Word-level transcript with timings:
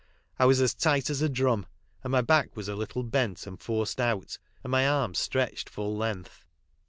I 0.39 0.45
was 0.45 0.59
a7 0.59 0.77
ti 0.95 0.99
ht 1.01 1.09
as 1.11 1.21
a 1.21 1.29
drum, 1.29 1.67
and 2.03 2.09
my 2.09 2.21
back 2.21 2.55
was 2.57 2.67
a 2.67 2.75
little 2.75 3.03
bent 3.03 3.45
and 3.45 3.61
forced 3.61 4.01
out 4.01 4.39
and 4.63 4.71
my 4.71 4.81
a 4.81 5.07
„ns 5.07 5.19
stretched 5.19 5.69
full 5.69 5.95
length. 5.95 6.43